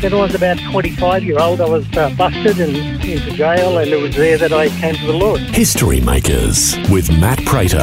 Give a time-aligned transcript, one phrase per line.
[0.00, 3.90] When I was about 25 year old, I was uh, busted and into jail, and
[3.90, 5.40] it was there that I came to the Lord.
[5.40, 7.78] History Makers with Matt Prater.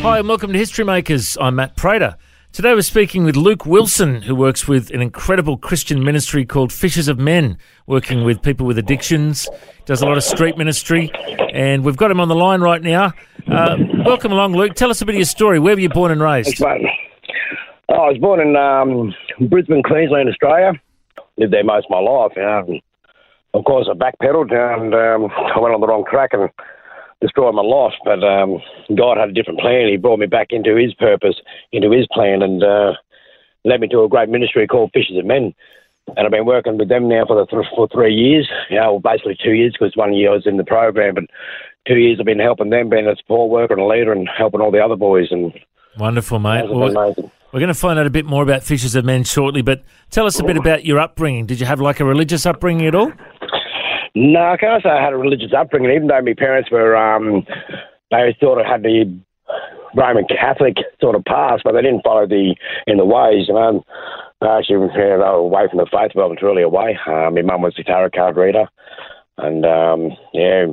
[0.00, 1.36] Hi, and welcome to History Makers.
[1.38, 2.16] I'm Matt Prater.
[2.52, 7.08] Today we're speaking with Luke Wilson, who works with an incredible Christian ministry called Fishers
[7.08, 9.48] of Men, working with people with addictions,
[9.84, 11.10] does a lot of street ministry,
[11.52, 13.12] and we've got him on the line right now.
[13.46, 14.74] Uh, welcome along, Luke.
[14.74, 15.58] Tell us a bit of your story.
[15.58, 16.56] Where were you born and raised?
[16.56, 17.01] Thanks, mate.
[17.92, 19.14] I was born in um,
[19.48, 20.72] Brisbane, Queensland, Australia.
[21.36, 22.32] Lived there most of my life.
[22.36, 22.80] You know.
[23.54, 26.48] Of course, I backpedaled and um, I went on the wrong track and
[27.20, 27.92] destroyed my life.
[28.04, 28.60] But um,
[28.96, 29.88] God had a different plan.
[29.88, 31.36] He brought me back into His purpose,
[31.70, 32.92] into His plan, and uh,
[33.64, 35.54] led me to a great ministry called Fishers of Men.
[36.16, 38.48] And I've been working with them now for the th- for three years.
[38.70, 41.24] You know, well, basically two years because one year I was in the program, but
[41.86, 44.60] two years I've been helping them, being a support worker and a leader, and helping
[44.60, 45.28] all the other boys.
[45.30, 45.52] And
[45.98, 46.64] Wonderful, mate.
[46.64, 47.30] it's amazing.
[47.52, 50.24] We're going to find out a bit more about Fishers of Men shortly, but tell
[50.24, 51.44] us a bit about your upbringing.
[51.44, 53.12] Did you have like a religious upbringing at all?
[54.14, 57.46] No, I can't say I had a religious upbringing, even though my parents were, um,
[58.10, 59.20] they sort of had the
[59.94, 62.54] Roman Catholic sort of past, but they didn't follow the
[62.86, 63.48] in the ways.
[63.48, 63.80] And I'm
[64.42, 66.98] actually you know, they were away from the faith, but I was really away.
[67.06, 68.66] Uh, my mum was a tarot card reader,
[69.36, 70.66] and um, yeah,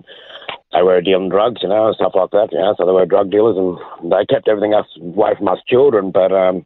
[0.74, 2.50] they were dealing drugs, you know, and stuff like that.
[2.52, 5.60] You know, so they were drug dealers, and they kept everything else away from us
[5.68, 6.12] children.
[6.12, 6.66] But um,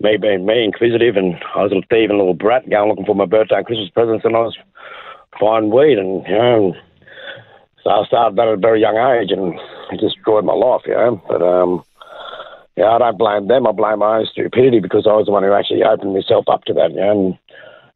[0.00, 3.26] me being me, inquisitive, and I was a thieving little brat, going looking for my
[3.26, 4.56] birthday and Christmas presents, and I was
[5.38, 6.74] finding weed, and you know.
[7.82, 9.58] So I started that at a very young age, and
[9.90, 11.22] it destroyed my life, you know.
[11.26, 11.82] But um,
[12.76, 13.66] yeah, I don't blame them.
[13.66, 16.64] I blame my own stupidity because I was the one who actually opened myself up
[16.64, 16.90] to that.
[16.92, 17.10] You know?
[17.10, 17.38] And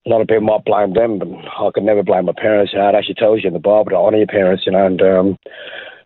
[0.06, 2.72] a lot of people might blame them, but I could never blame my parents.
[2.72, 4.87] You know, it actually tells you in the Bible to honour your parents, you know.
[4.87, 5.38] And um,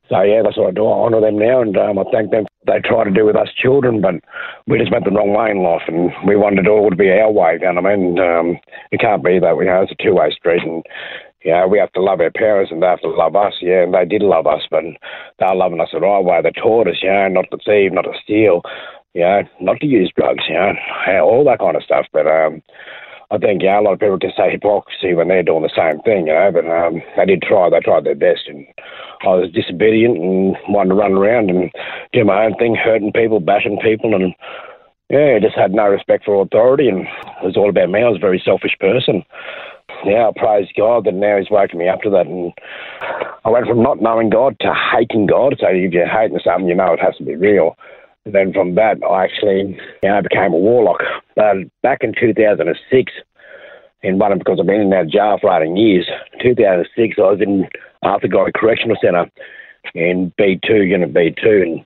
[0.08, 0.86] so yeah, that's what I do.
[0.86, 2.46] I honour them now, and um, I thank them.
[2.66, 4.14] They try to do with us children, but
[4.66, 7.10] we just went the wrong way in life, and we wanted it all to be
[7.10, 7.58] our way.
[7.60, 8.18] You know what I mean?
[8.18, 8.58] Um,
[8.92, 9.56] it can't be that.
[9.58, 10.84] You know, it's a two-way street, and
[11.44, 13.94] yeah, we have to love our parents and they have to love us, yeah, and
[13.94, 14.82] they did love us, but
[15.38, 16.40] they're loving us the right way.
[16.42, 18.62] They taught us, you know, not to thieve, not to steal,
[19.14, 20.74] you know, not to use drugs, you know,
[21.22, 22.06] all that kind of stuff.
[22.12, 22.62] But um,
[23.30, 26.00] I think, yeah, a lot of people can say hypocrisy when they're doing the same
[26.02, 28.66] thing, you know, but um, they did try, they tried their best, and
[29.22, 31.70] I was disobedient and wanted to run around and
[32.12, 34.34] do my own thing, hurting people, bashing people, and
[35.10, 38.00] yeah, just had no respect for authority, and it was all about me.
[38.02, 39.24] I was a very selfish person
[40.04, 42.26] yeah, I praise God that now He's woken me up to that.
[42.26, 42.52] And
[43.44, 45.56] I went from not knowing God to hating God.
[45.60, 47.76] So if you're hating something, you know it has to be real.
[48.24, 51.00] And then from that, I actually you know, became a warlock.
[51.38, 51.54] But
[51.84, 53.12] back in 2006,
[54.02, 56.08] in one of, because I've been in that jail for 18 years,
[56.42, 57.68] 2006, I was in
[58.02, 59.30] Arthur Gorrie Correctional Centre
[59.94, 61.62] in B2, Unit B2.
[61.62, 61.84] And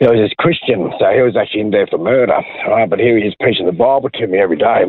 [0.00, 2.40] he was Christian, so he was actually in there for murder.
[2.66, 2.88] Right?
[2.88, 4.88] But here he is preaching the Bible to me every day,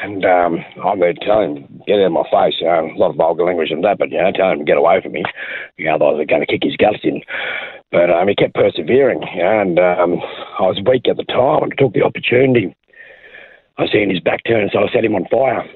[0.00, 2.62] and um, I'm there telling him, get out of my face.
[2.62, 4.70] You know, a lot of vulgar language and that, but you know, telling him to
[4.70, 5.24] get away from me.
[5.78, 7.22] You know, otherwise I'm going to kick his guts in.
[7.90, 10.22] But um, he kept persevering, you know, and um,
[10.58, 12.76] I was weak at the time, and took the opportunity.
[13.78, 15.66] I seen his back turn, so I set him on fire.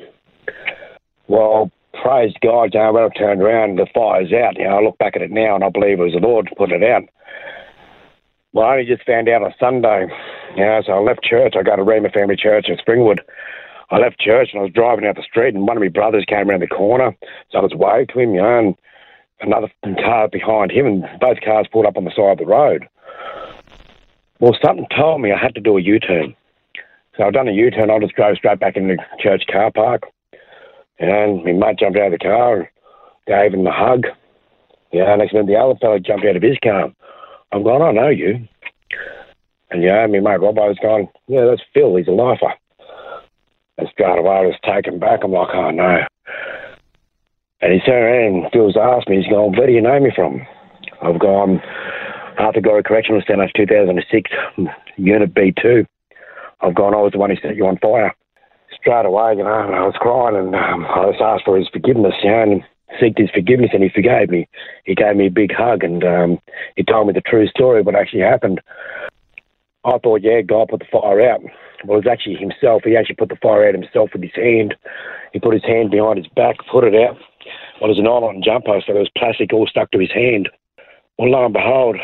[1.26, 4.56] Well, praise God, you know, when I turned around, the fire's out.
[4.56, 6.46] You know, I look back at it now, and I believe it was the Lord
[6.46, 7.02] to put it out.
[8.52, 10.06] Well, I only just found out on Sunday.
[10.56, 11.54] You know, so I left church.
[11.58, 13.20] I go to Rhema Family Church in Springwood.
[13.90, 16.24] I left church and I was driving out the street, and one of my brothers
[16.26, 17.14] came around the corner.
[17.50, 18.74] So I was waved to him, you know, and
[19.40, 19.68] another
[20.02, 22.88] car behind him, and both cars pulled up on the side of the road.
[24.40, 26.34] Well, something told me I had to do a U turn.
[27.16, 27.90] So I've done a U turn.
[27.90, 30.02] I just drove straight back into the church car park.
[30.98, 32.70] And my mate jumped out of the car,
[33.26, 34.06] gave him a hug.
[34.92, 36.92] Yeah, next minute the other fellow jumped out of his car.
[37.52, 38.46] I'm going, I know you.
[39.70, 41.96] And yeah, my mate Robbo was going, yeah, that's Phil.
[41.96, 42.54] He's a lifer.
[43.78, 45.20] And straight away I was taken back.
[45.22, 45.98] I'm like, oh no.
[47.60, 50.12] And he turned around and Phil's asked me, he's going, where do you know me
[50.14, 50.46] from?
[51.02, 51.60] I've gone
[52.38, 54.30] Arthur Gorrie Correctional Centre 2006,
[54.96, 55.86] Unit B2.
[56.60, 58.14] I've gone, I was the one who set you on fire.
[58.80, 61.68] Straight away, you know, and I was crying and um, I just asked for his
[61.68, 62.62] forgiveness, you know, and
[63.00, 64.48] seeked his forgiveness and he forgave me.
[64.84, 66.38] He gave me a big hug and um,
[66.76, 68.60] he told me the true story of what actually happened.
[69.84, 71.40] I thought, yeah, God put the fire out.
[71.84, 72.82] Well, it was actually himself.
[72.84, 74.74] He actually put the fire out himself with his hand.
[75.32, 77.16] He put his hand behind his back, put it out.
[77.80, 80.48] Well, it was an nylon jumper, so there was plastic all stuck to his hand.
[81.18, 81.96] Well, lo and behold,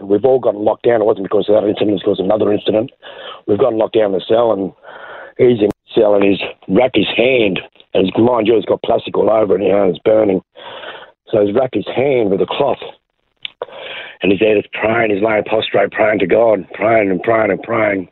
[0.00, 1.00] we've all gotten locked down.
[1.00, 2.92] It wasn't because of that incident, it was because of another incident.
[3.46, 4.72] We've gotten locked down in the cell, and
[5.38, 7.60] he's in the cell, and he's wrapped his hand.
[7.94, 10.42] And he's, mind you, it's got plastic all over it, you know, it's burning.
[11.28, 12.78] So he's wrapped his hand with a cloth.
[14.22, 17.62] And he's there just praying, he's laying prostrate, praying to God, praying and praying and
[17.62, 18.08] praying.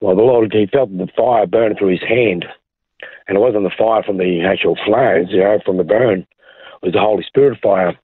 [0.00, 2.46] Well, the Lord, he felt the fire burn through his hand.
[3.28, 6.20] And it wasn't the fire from the actual flames, you know, from the burn.
[6.20, 7.96] It was the Holy Spirit fire.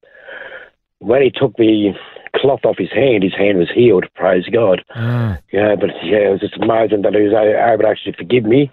[0.99, 1.93] When he took the
[2.37, 4.85] cloth off his hand, his hand was healed, praise God.
[4.97, 5.39] Mm.
[5.53, 8.71] Yeah, but yeah, it was just amazing that he was able to actually forgive me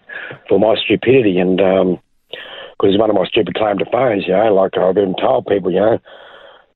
[0.48, 2.00] for my stupidity and, um,
[2.77, 5.45] because it's one of my stupid claim to fame, you know, like I've been told
[5.45, 6.00] people, you know,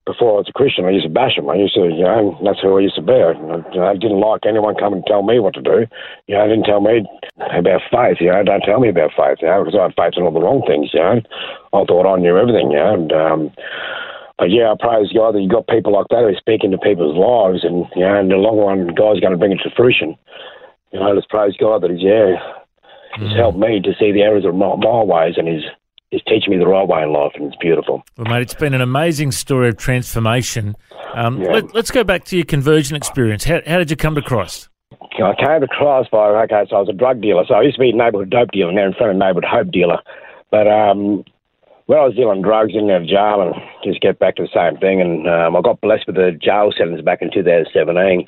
[0.07, 1.50] before I was a Christian, I used to bash them.
[1.50, 3.12] I used to, you know, that's who I used to be.
[3.12, 5.86] I, I didn't like anyone coming and tell me what to do.
[6.28, 7.04] You know, didn't tell me
[7.51, 8.24] about faith.
[8.24, 9.44] You know, don't tell me about faith.
[9.44, 10.95] You know, because I had faith in all the wrong things.
[10.95, 11.19] You know,
[11.75, 12.72] I thought I knew everything.
[12.72, 13.51] You know, and um,
[14.38, 17.18] but yeah, I praise God that you've got people like that who speak into people's
[17.18, 20.16] lives, and you know, in the long run, God's going to bring it to fruition.
[20.92, 22.38] You know, let's praise God that He's yeah,
[23.18, 25.63] He's helped me to see the errors of my, my ways, and He's
[26.12, 28.04] He's teaching me the right way in life, and it's beautiful.
[28.18, 30.78] Well, mate, it's been an amazing story of transformation.
[31.16, 31.51] Um, Yeah.
[31.51, 33.44] let, us go back to your conversion experience.
[33.44, 34.69] How, how did you come to Christ?
[34.92, 37.44] I came across by okay, so I was a drug dealer.
[37.48, 39.72] So I used to be a neighbourhood dope dealer, now in front of neighbourhood hope
[39.72, 39.98] dealer.
[40.51, 41.25] But um,
[41.88, 44.80] when I was dealing drugs in of jail and just get back to the same
[44.80, 48.28] thing, and um, I got blessed with a jail sentence back in 2017.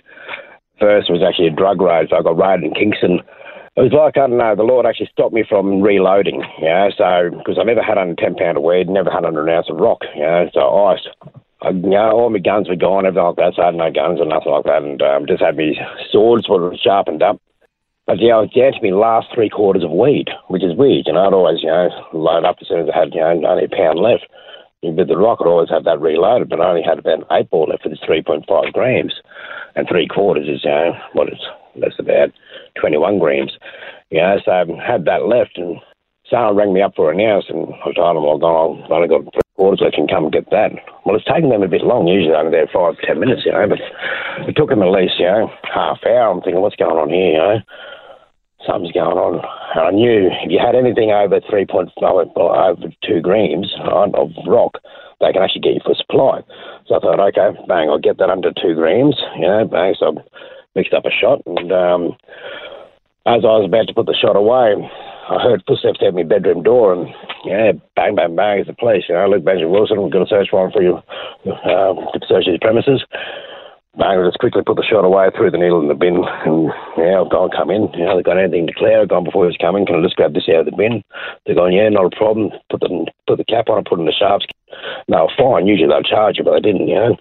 [0.80, 3.20] First was actually a drug raid, so I got raided in Kingston.
[3.76, 4.56] It was like I don't know.
[4.56, 6.90] The Lord actually stopped me from reloading, you know.
[6.98, 9.70] So because I never had under ten pound of weed, never had under an ounce
[9.70, 10.50] of rock, you know.
[10.54, 10.60] So
[11.62, 13.54] I, you know, all my guns were gone, everything like that.
[13.56, 15.78] So I had no guns and nothing like that, and um, just had me
[16.12, 17.40] swords were sharpened up.
[18.10, 21.06] But yeah, I was down to my last three quarters of weed, which is weird,
[21.06, 21.30] you know.
[21.30, 23.70] I'd always, you know, load up as soon as I had, you know, only a
[23.70, 24.26] pound left.
[24.82, 27.54] With the rock, I'd always have that reloaded, but I only had about an eight
[27.54, 29.14] ball left for this 3.5 grams.
[29.78, 31.38] And three quarters is, you know, what is,
[31.78, 32.34] that's about
[32.82, 33.54] 21 grams.
[34.10, 35.78] You know, so I had that left, and
[36.26, 39.22] someone rang me up for an ounce, and I told them, no, I've only got
[39.22, 40.74] three quarters left, and come and get that.
[41.06, 43.70] Well, it's taken them a bit long, usually only there five, ten minutes, you know,
[43.70, 43.78] but
[44.50, 46.34] it took them at least, you know, half hour.
[46.34, 47.62] I'm thinking, what's going on here, you know?
[48.70, 49.42] Something's going on.
[49.76, 54.78] And I knew if you had anything over 3.5, over 2 grams of rock,
[55.20, 56.42] they can actually get you for supply.
[56.86, 59.96] So I thought, okay, bang, I'll get that under 2 grams, you know, bang.
[59.98, 60.22] So I
[60.76, 61.42] mixed up a shot.
[61.46, 62.16] And um,
[63.26, 64.78] as I was about to put the shot away,
[65.30, 67.08] I heard footsteps at my bedroom door, and
[67.46, 69.06] yeah, bang, bang, bang, it's the police.
[69.08, 70.98] You know, Luke Benjamin Wilson, we're going to search warrant for you,
[71.46, 73.06] uh, to search his premises.
[74.00, 77.20] I just quickly put the shot away, threw the needle in the bin, and yeah,
[77.20, 77.92] I've gone, come in.
[77.94, 79.06] You know, they've got anything to declare.
[79.06, 79.86] Gone before he was coming.
[79.86, 81.04] Can I just grab this out of the bin?
[81.46, 82.52] They're going, yeah, not a problem.
[82.72, 84.48] Put the put the cap on it, put in the shafts.
[85.08, 85.68] No, fine.
[85.68, 86.88] Usually they'll charge you, but they didn't.
[86.88, 87.18] You know.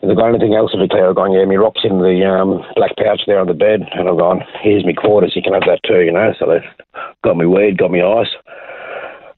[0.00, 1.10] Have they got anything else to declare?
[1.10, 3.84] I've gone, yeah, me rock's in the um, black pouch there on the bed.
[3.92, 6.32] And I've gone, here's me quarters, you can have that too, you know.
[6.38, 6.64] So they
[7.22, 8.32] got me weed, got me ice.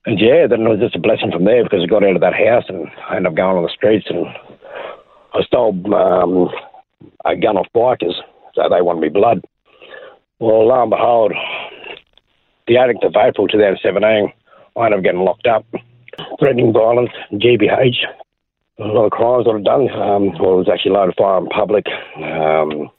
[0.06, 2.22] And yeah, then it was just a blessing from there because I got out of
[2.22, 4.26] that house and I ended up going on the streets and
[5.34, 6.48] I stole um,
[7.24, 8.14] a gun off bikers,
[8.54, 9.42] so they wanted me blood.
[10.38, 11.32] Well, lo and behold,
[12.66, 14.32] the 18th of April 2017,
[14.76, 15.64] I ended up getting locked up.
[16.38, 18.04] Threatening violence, GBH,
[18.78, 19.88] a lot of crimes I've done.
[19.90, 21.86] Um, well, it was actually loaded fire in public.
[22.16, 22.90] Um,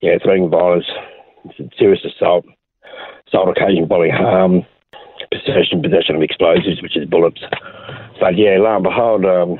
[0.00, 0.86] yeah, threatening violence,
[1.78, 2.44] serious assault,
[3.28, 4.66] assault occasioning bodily harm,
[5.32, 7.40] possession, possession of explosives, which is bullets.
[8.18, 9.58] But yeah, lo and behold, um,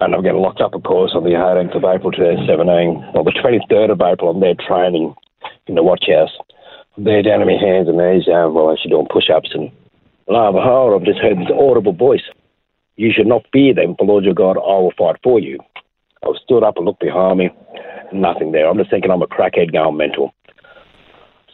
[0.00, 3.12] I ended up getting locked up, of course, on the 18th of April 2017.
[3.14, 5.14] Well, the 23rd of April, I'm there training
[5.66, 6.30] in the watch house.
[6.96, 9.72] I'm there down on my hands and knees, um, well, actually doing push-ups, and
[10.28, 12.22] lo and behold, I've just heard this audible voice.
[12.94, 15.58] You should not fear them, for Lord your God, I will fight for you.
[16.22, 17.50] I stood up and looked behind me,
[18.12, 18.68] nothing there.
[18.68, 20.32] I'm just thinking I'm a crackhead going mental.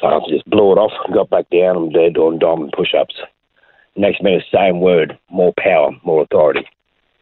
[0.01, 3.15] So I just blew it off, got back down, I'm there doing diamond push-ups.
[3.97, 6.67] Next minute, same word, more power, more authority.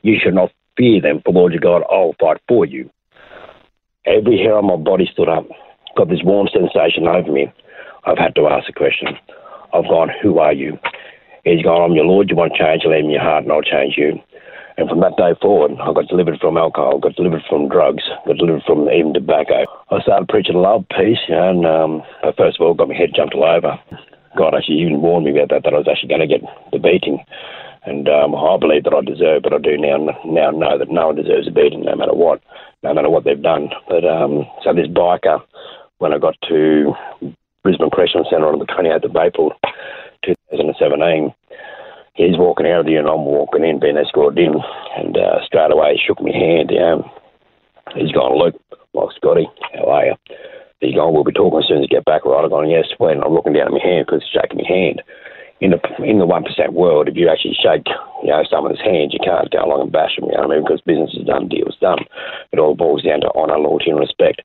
[0.02, 2.90] You should not fear them, for Lord your God, I'll fight for you.
[4.06, 5.46] Every hair on my body stood up,
[5.96, 7.52] got this warm sensation over me.
[8.04, 9.08] I've had to ask a question.
[9.72, 10.78] I've gone, who are you?
[11.44, 13.94] He's gone, I'm your Lord, you want change, leave me your heart and I'll change
[13.96, 14.20] you.
[14.76, 18.38] And from that day forward, I got delivered from alcohol, got delivered from drugs, got
[18.38, 19.64] delivered from even tobacco.
[19.90, 22.02] I started preaching love, peace, and um,
[22.36, 23.78] first of all, got my head jumped all over.
[24.36, 26.40] God actually even warned me about that, that I was actually going to get
[26.72, 27.22] the beating.
[27.84, 31.08] And um, I believe that I deserve, but I do now now know that no
[31.08, 32.40] one deserves a beating, no matter what,
[32.82, 33.70] no matter what they've done.
[33.88, 35.42] But um, so this biker,
[35.98, 36.94] when I got to
[37.62, 39.52] Brisbane Correctional Centre on the 28th of April
[40.24, 41.34] 2017,
[42.14, 44.54] he's walking out of the and I'm walking in, being escorted in,
[44.96, 46.70] and uh, straight away he shook my hand.
[46.70, 47.02] Yeah,
[47.94, 48.60] he's gone, Luke,
[48.94, 50.14] like Scotty, how are you?
[50.80, 52.42] He's gone, we'll be talking as soon as you get back, right?
[52.42, 55.02] I'm going, yes, when I'm looking down at my hand because he's shaking my hand.
[55.62, 57.86] In the in the one percent world, if you actually shake,
[58.26, 60.26] you know, someone's hand, you can't go along and bash them.
[60.26, 60.66] You know what I mean?
[60.66, 62.02] Because business is done, deals done.
[62.50, 64.42] It all boils down to honour, loyalty, and respect.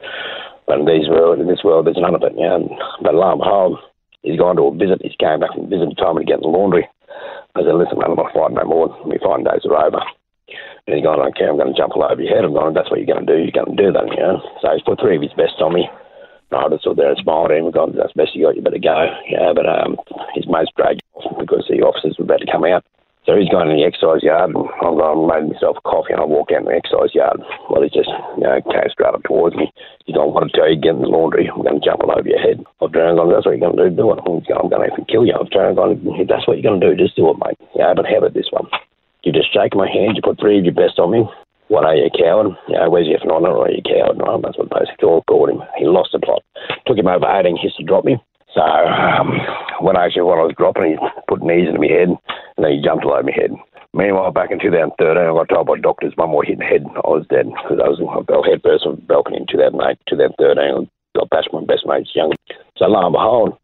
[0.70, 2.38] But in these world, in this world, there's none of it.
[2.38, 2.70] You know?
[3.02, 3.82] But lo and behold,
[4.22, 5.02] he's gone to a visit.
[5.02, 6.86] He's came back from visit, told me to get the laundry.
[7.58, 8.94] I said, listen, man, I'm not fighting no more.
[9.10, 10.06] My five days are over.
[10.86, 12.46] And he's going, okay, I'm going to jump all over your head.
[12.46, 13.42] I'm going, that's what you're going to do.
[13.42, 14.38] You're going to do that, you know.
[14.62, 15.90] So he's put three of his best on me.
[16.52, 18.62] I just stood there and smiled at him and gone, that's best you got, you
[18.62, 19.08] better go.
[19.28, 20.00] Yeah, but um,
[20.34, 21.04] his mate's dragged
[21.40, 22.86] because the officers were about to come out.
[23.28, 26.24] So he's going in the exercise yard, and I'm going, made myself a coffee, and
[26.24, 27.44] I walk out in the exercise yard.
[27.68, 28.08] Well, he just,
[28.40, 29.68] you know, came straight up towards me.
[30.08, 31.52] He's going, what to tell you, get in the laundry.
[31.52, 32.64] I'm going to jump all over your head.
[32.80, 34.24] I've turned gone, that's what you're going to do, do it.
[34.24, 35.36] He's going, I'm going to even kill you.
[35.36, 37.60] I've turned gone, if that's what you're going to do, just do it, mate.
[37.76, 38.72] Yeah, but how about this one?
[39.28, 41.28] You just shake my hand, you put three of your best on me.
[41.68, 42.56] What are you, a coward?
[42.68, 44.18] You know, where's your honor, or are you a coward?
[44.18, 45.62] No, that's what basically all called him.
[45.78, 46.44] He lost the plot.
[46.86, 48.18] Took him over 18 hits to drop me.
[48.56, 49.38] So um,
[49.82, 50.98] when I actually when I was dropping, he
[51.28, 53.52] put knees into my head, and then he jumped all over my head.
[53.94, 56.86] Meanwhile, back in 2013, I got told by doctors one more hit in the head,
[56.88, 60.88] I was dead I was fell head first on the balcony in 2008, 2013.
[60.88, 62.32] I got bashed my best mate's young.
[62.78, 63.58] So lo and behold,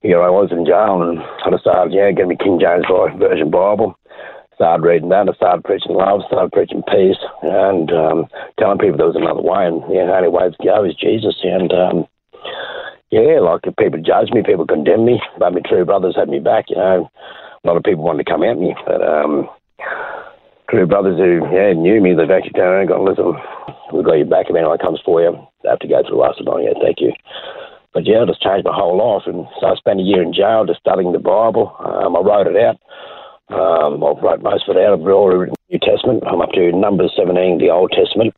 [0.00, 2.84] here I was in jail, and I decided, yeah, give me King James
[3.18, 3.98] Version Bible.
[4.54, 5.28] Started reading that.
[5.28, 8.26] I started preaching love, started preaching peace, and um,
[8.58, 11.34] telling people there was another way, and the only way to go is Jesus.
[11.42, 12.06] And um,
[13.10, 16.38] yeah, like if people judge me, people condemn me, but my true brothers had me
[16.38, 16.66] back.
[16.68, 19.50] You know, a lot of people wanted to come at me, but um,
[20.70, 23.34] true brothers who yeah knew me, they've actually turned around and gone, listen,
[23.92, 24.46] we've got your back.
[24.48, 26.36] If anyone comes for you, they have to go through us.
[26.38, 27.12] And oh, yeah, thank you.
[27.92, 29.26] But yeah, it just changed my whole life.
[29.26, 31.74] And so I spent a year in jail just studying the Bible.
[31.78, 32.78] Um, I wrote it out.
[33.48, 34.98] Um, I wrote most of it out.
[34.98, 36.24] I've already written the New Testament.
[36.26, 38.34] I'm up to Numbers 17, the Old Testament.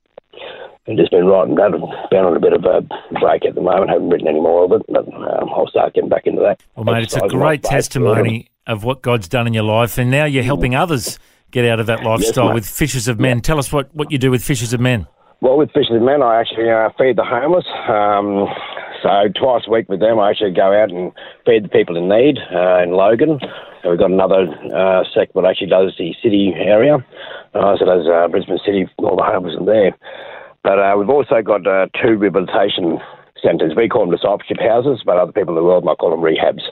[0.88, 1.74] I've just been writing that.
[1.74, 2.82] I've been on a bit of a
[3.20, 3.90] break at the moment.
[3.90, 6.62] haven't written any more of it, but um, I'll start getting back into that.
[6.76, 10.24] Well, mate, it's a great testimony of what God's done in your life, and now
[10.24, 11.18] you're helping others
[11.50, 13.40] get out of that lifestyle yes, with Fishers of Men.
[13.40, 15.06] Tell us what, what you do with Fishers of Men.
[15.40, 17.66] Well, with Fishers of Men, I actually uh, feed the homeless.
[17.88, 18.46] Um,
[19.02, 21.12] so twice a week with them, I actually go out and
[21.44, 23.38] feed the people in need uh, in Logan.
[23.86, 26.98] And we've got another uh, sect that actually does the city area.
[27.54, 29.94] Uh, so does uh, Brisbane City, all the homeless in there.
[30.66, 32.98] But uh, we've also got uh, two rehabilitation
[33.38, 33.78] centres.
[33.78, 36.66] We call them discipleship houses, but other people in the world might call them rehabs.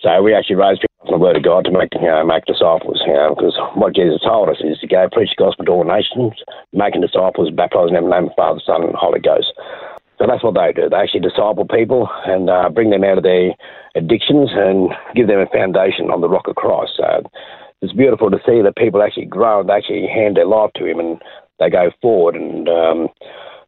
[0.00, 2.48] So we actually raise people from the Word of God to make you know, make
[2.48, 3.04] disciples.
[3.04, 5.84] You know, because what Jesus told us is to go preach the gospel to all
[5.84, 6.40] nations,
[6.72, 9.52] making disciples, baptizing them in the name of the Father, Son, and Holy Ghost.
[10.18, 10.88] So that's what they do.
[10.88, 13.52] They actually disciple people and uh, bring them out of their
[13.94, 16.92] addictions and give them a foundation on the rock of Christ.
[16.96, 17.22] So
[17.82, 20.86] it's beautiful to see that people actually grow and they actually hand their life to
[20.86, 21.20] Him and
[21.58, 23.08] they go forward and um,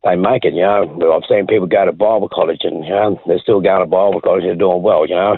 [0.04, 0.54] they make it.
[0.54, 3.80] You know, I've seen people go to Bible college and you know they're still going
[3.80, 5.06] to Bible college and they're doing well.
[5.06, 5.36] You know,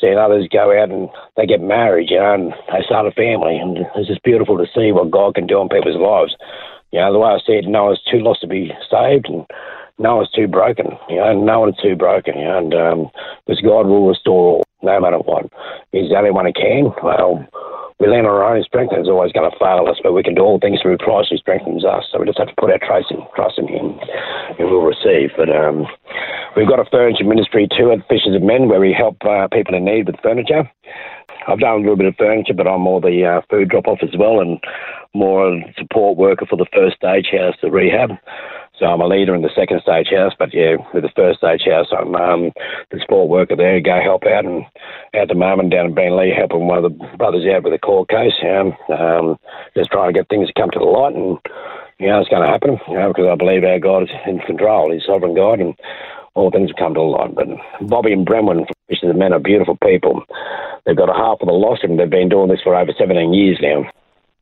[0.00, 2.10] seen others go out and they get married.
[2.10, 5.34] You know, and they start a family, and it's just beautiful to see what God
[5.34, 6.36] can do in people's lives.
[6.90, 9.46] You know, the way I see it, no one's too lost to be saved, and
[10.00, 10.86] no one's too broken.
[11.08, 12.38] You know, no one's too broken.
[12.38, 13.10] You know, and um,
[13.46, 15.44] because God will restore all, no matter what.
[15.92, 16.92] He's the only one who can.
[17.02, 17.46] Well
[18.00, 20.24] we lean on our own strength and it's always going to fail us, but we
[20.24, 22.08] can do all things through Christ who strengthens us.
[22.10, 24.00] So we just have to put our trust in, trust in Him
[24.58, 25.36] and we'll receive.
[25.36, 25.84] But um,
[26.56, 29.76] we've got a furniture ministry too at Fishers of Men where we help uh, people
[29.76, 30.64] in need with furniture.
[31.46, 34.00] I've done a little bit of furniture, but I'm more the uh, food drop off
[34.02, 34.58] as well and
[35.12, 38.16] more a support worker for the first stage house, the rehab.
[38.80, 41.68] So I'm a leader in the second stage house, but yeah, with the first stage
[41.68, 42.50] house, I'm um,
[42.90, 43.78] the sport worker there.
[43.78, 44.64] Go help out, and
[45.12, 48.08] at the moment down in Beenleigh, helping one of the brothers out with a court
[48.08, 48.32] case.
[48.42, 49.36] Yeah, um,
[49.76, 51.36] just trying to get things to come to the light, and
[52.00, 52.80] you know it's going to happen.
[52.88, 54.90] You know, because I believe our God is in control.
[54.90, 55.76] He's sovereign God, and
[56.32, 57.34] all things will come to the light.
[57.36, 57.52] But
[57.84, 60.24] Bobby and Brenwan, which the men are beautiful people.
[60.86, 63.34] They've got a half of the loss, and they've been doing this for over 17
[63.34, 63.84] years now.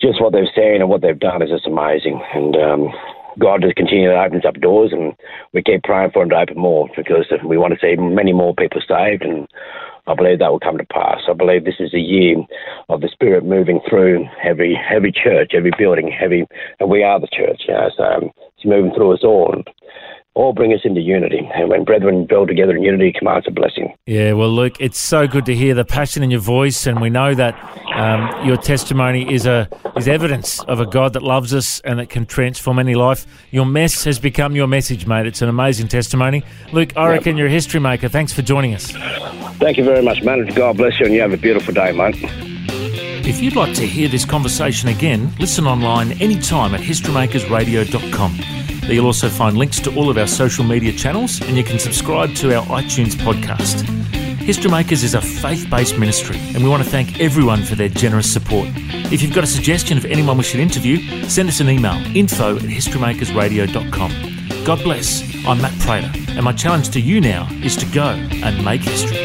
[0.01, 2.55] Just what they've seen and what they've done is just amazing, and.
[2.55, 2.95] Um,
[3.39, 5.15] God just continually opens up doors, and
[5.53, 8.55] we keep praying for Him to open more because we want to see many more
[8.55, 9.23] people saved.
[9.23, 9.49] And
[10.07, 11.21] I believe that will come to pass.
[11.29, 12.37] I believe this is a year
[12.89, 16.47] of the Spirit moving through every every church, every building, every,
[16.81, 17.63] and we are the church.
[17.69, 19.53] You know, so um, it's moving through us all.
[19.53, 19.69] And
[20.39, 21.51] all bring us into unity.
[21.53, 23.93] And when brethren build together in unity, commands a blessing.
[24.07, 27.11] Yeah, well, Luke, it's so good to hear the passion in your voice, and we
[27.11, 27.55] know that
[27.99, 32.09] um, your testimony is a is evidence of a God that loves us and that
[32.09, 33.27] can transform any life.
[33.51, 35.27] Your mess has become your message, mate.
[35.27, 36.45] It's an amazing testimony.
[36.73, 38.09] Luke, I reckon you're a history maker.
[38.09, 38.93] Thanks for joining us.
[39.59, 40.47] Thank you very much, man.
[40.47, 42.17] God bless you, and you have a beautiful day, mate.
[43.27, 48.37] If you'd like to hear this conversation again, listen online anytime at historymakersradio.com.
[48.83, 51.79] There you'll also find links to all of our social media channels and you can
[51.79, 53.85] subscribe to our iTunes podcast.
[54.49, 57.91] History Makers is a faith based ministry and we want to thank everyone for their
[57.91, 58.67] generous support.
[59.13, 62.57] If you've got a suggestion of anyone we should interview, send us an email info
[62.57, 64.65] at historymakersradio.com.
[64.65, 65.23] God bless.
[65.47, 69.19] I'm Matt Prater and my challenge to you now is to go and make history.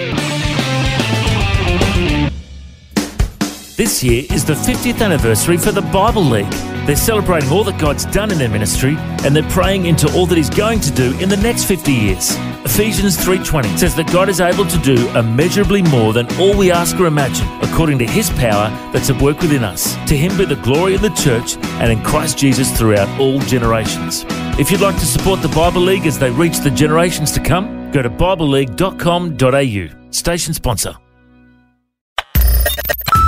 [3.77, 6.51] This year is the 50th anniversary for the Bible League.
[6.85, 10.37] They're celebrating all that God's done in their ministry and they're praying into all that
[10.37, 12.37] he's going to do in the next 50 years.
[12.65, 16.97] Ephesians 3:20 says that God is able to do immeasurably more than all we ask
[16.99, 19.95] or imagine according to his power that's at work within us.
[20.07, 24.25] To him be the glory of the church and in Christ Jesus throughout all generations.
[24.57, 27.91] If you'd like to support the Bible League as they reach the generations to come,
[27.91, 30.11] go to bibleleague.com.au.
[30.11, 30.95] Station sponsor.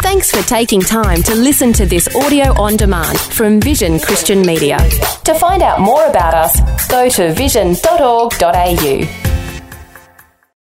[0.02, 4.78] Thanks for taking time to listen to this audio on demand from Vision Christian Media.
[5.24, 9.25] To find out more about us, go to vision.org.au.